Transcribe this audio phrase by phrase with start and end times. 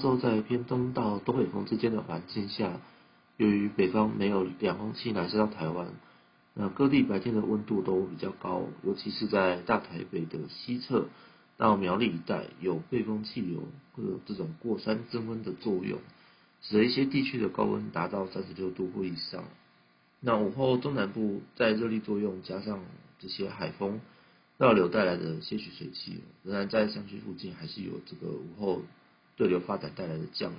[0.00, 2.80] 受在偏东到东北风之间的环境下，
[3.36, 5.88] 由于北方没有凉风气南下到台湾，
[6.54, 11.06] 那各地白天的温度都比较高，尤其是在大台北的西侧
[11.56, 13.62] 到苗栗一带，有背风气流
[13.92, 15.98] 会有这种过山增温的作用，
[16.62, 19.44] 使得一些地区的高温达到三十六度或以上。
[20.20, 22.80] 那午后中南部在热力作用加上
[23.20, 24.00] 这些海风
[24.56, 28.82] 绕流带来的些许水汽，仍然在山区附近还是有这个午后
[29.38, 30.56] 对流发展带来的降雨。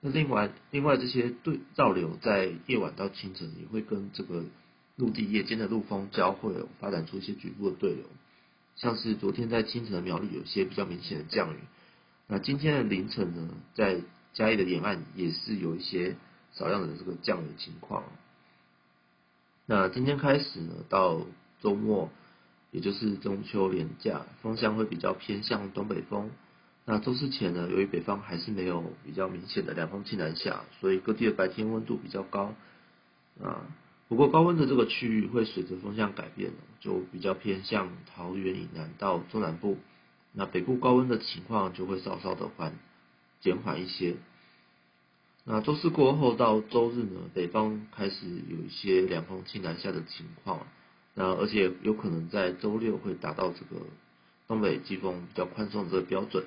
[0.00, 4.44] 那另外，另外这些对绕流在夜晚到清晨也会跟这个
[4.96, 8.04] 陆地夜间的陆风交汇，发展出一些局部的对流。
[8.76, 11.58] 像是昨天在清晨的苗栗有些比较明显的降雨。
[12.26, 14.00] 那今天的凌晨呢，在
[14.32, 16.16] 嘉义的沿岸也是有一些
[16.52, 18.04] 少量的这个降雨情况。
[19.66, 21.22] 那今天开始呢，到
[21.62, 22.10] 周末，
[22.70, 26.30] 也就是中秋连假，风向会比较偏向东北风。
[26.86, 32.54] 那周四前呢，由于北方还是没有比较明显的凉风气南下，所以各地的白天温度比较高。
[33.42, 33.62] 啊，
[34.08, 39.78] 不过高温的这个区域会随着风向改变，就比较偏向桃园以南到中南部。
[40.32, 42.74] 那北部高温的情况就会稍稍的缓
[43.40, 44.16] 减缓一些。
[45.44, 50.66] 那周四过后到周日呢，北方开始有一些凉风气南下的情况，
[51.14, 53.82] 那而且有可能在周六会达到这个
[54.48, 56.44] 东北季风比较宽松的这个标准，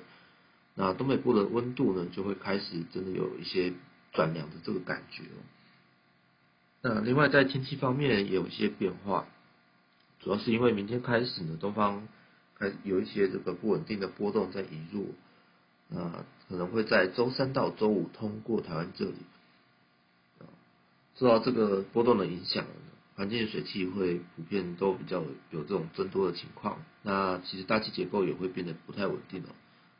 [0.80, 3.72] 那东北部的温度呢就会开始真的有一些
[4.12, 5.42] 转凉的这个感觉哦。
[6.82, 9.26] 那另外在天气方面也有一些变化，
[10.20, 12.06] 主要是因为明天开始呢，东方
[12.56, 15.14] 开始有一些这个不稳定的波动在移入。
[15.88, 19.16] 那可能会在周三到周五通过台湾这里，
[21.16, 22.64] 受到这个波动的影响，
[23.16, 26.80] 环境水汽会普遍都比较有这种增多的情况。
[27.02, 29.46] 那其实大气结构也会变得不太稳定哦。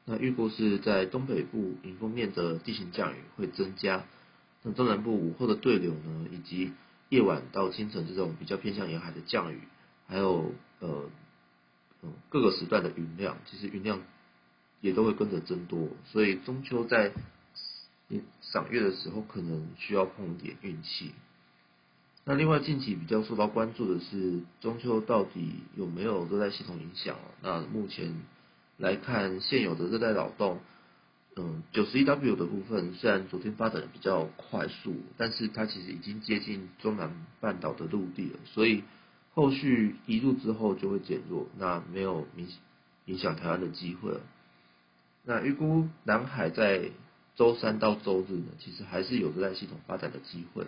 [0.09, 4.05] 那预估是在东北部迎风面的地形降雨会增加，
[4.63, 6.73] 那中南部午后的对流呢，以及
[7.11, 9.61] 夜晚到清晨这种比较偏向沿海的降雨，
[10.07, 11.05] 还有呃
[12.31, 14.01] 各个时段的云量，其实云量。
[14.81, 17.13] 也都会跟着增多，所以中秋在
[18.41, 21.11] 赏月的时候，可能需要碰点运气。
[22.25, 27.17] 那另外近期比较受到关注的是，中秋到底有没有热带系统影响？
[27.43, 28.15] 那目前
[28.79, 30.61] 来看，现有的热带扰动，
[31.35, 38.85] 嗯，九十一 W 的部分，虽然昨天发展的比较快速，但是它其实已经接近中南半岛的陆地了，所以
[39.35, 42.49] 后续移入之后就会减弱，那没有明
[43.07, 44.21] 影响台湾的机会了。
[45.25, 46.91] 那预估南海在
[47.35, 50.65] 周三到周日呢，其实还是有热带系统发展的机会，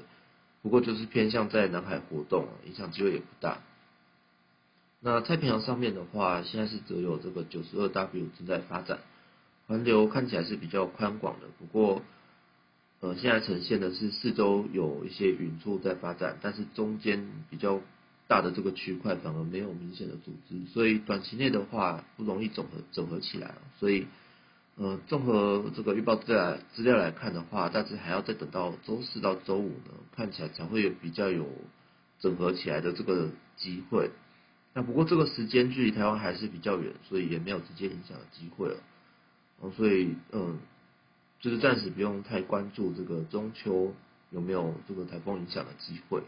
[0.63, 3.59] 不过就是偏向在南海活动，影响机会也不大。
[5.01, 8.99] 那太平洋上面的话，现在是只有这个九十二 W 正在发展，
[9.67, 12.03] 环流看起来是比较宽广的，不过
[13.01, 17.81] 呃现在呈现的是四周有一些云柱在发展，但是中间比较
[18.29, 24.07] 大的这个区块反而没有明显的组织，所以短期内的话不容易整合整合起来，所以。
[24.77, 31.47] 呃，综合这个预报资料资料来看的话，大致还要再等到周四到周五呢，看起来才会有比较有
[32.19, 33.29] 整合起来的这个
[33.59, 34.11] 机会。
[34.73, 38.77] 那不过这个时间距离台湾还是比较远，所以也没有直接影响的机会了。
[39.61, 40.59] 哦，所以嗯、
[41.41, 43.93] 就是暂时不用太关注这个中秋
[44.31, 46.23] 有没有这个台风影响的机会。